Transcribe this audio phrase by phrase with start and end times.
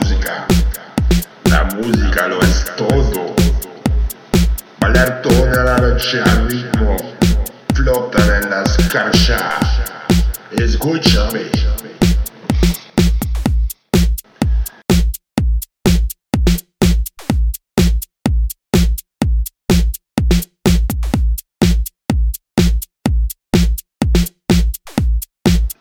[0.00, 0.46] música.
[1.44, 3.34] La música lo es todo.
[4.80, 6.96] Bailar toda la noche al ritmo,
[7.74, 9.80] flotan en las canchas.
[10.52, 11.50] Escúchame.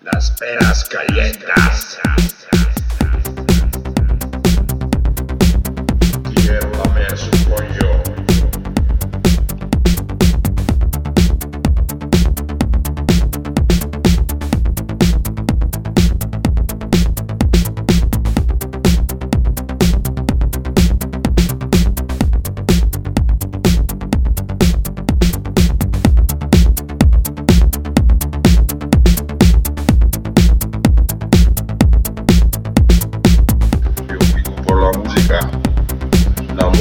[0.02, 2.00] Las peras calientas.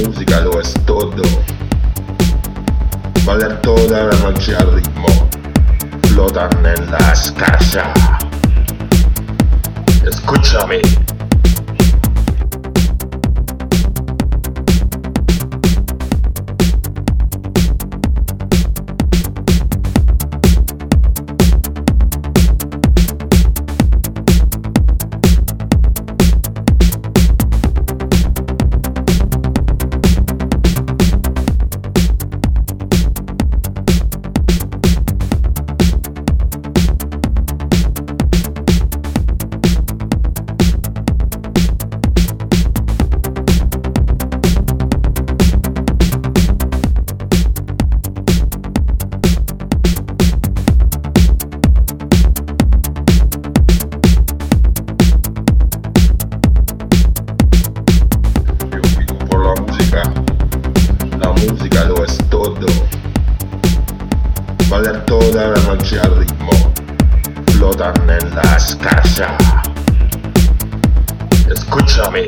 [0.05, 1.23] Música lo es todo.
[3.25, 5.09] Vale toda la noche al ritmo.
[6.09, 7.93] Flotan en la escarcha.
[10.07, 10.81] Escúchame.
[62.31, 62.67] Todo.
[64.69, 66.51] Vale toda la noche al ritmo.
[67.53, 69.37] Flotan en la escarcha.
[71.51, 72.25] Escúchame.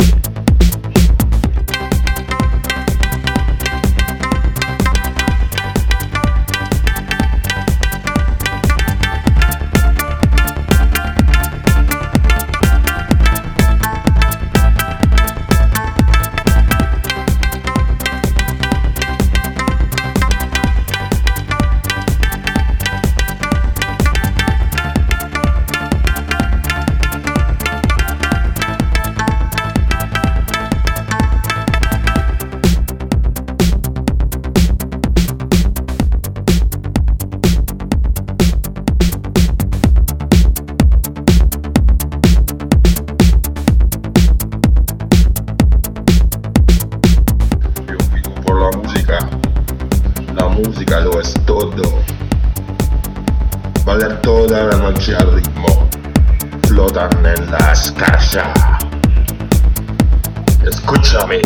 [50.64, 51.82] Música lo es todo.
[53.84, 55.88] Vale toda la noche al ritmo.
[56.66, 58.52] Flotan en la escarcha.
[60.64, 61.40] Escúchame.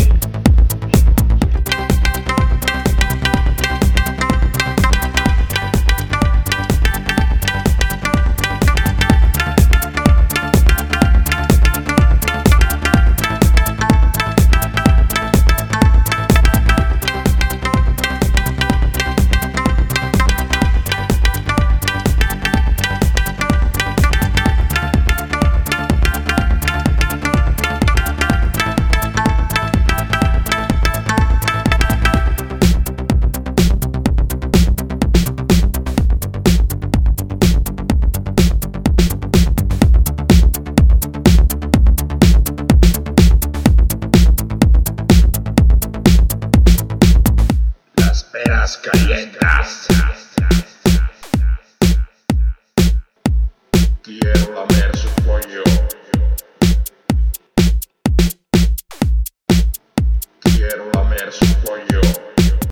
[54.05, 55.94] tierra lamer su cuello.